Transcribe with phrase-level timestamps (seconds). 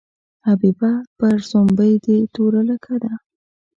[0.47, 3.13] حبیبه پر سومبۍ دې توره لیکه ده.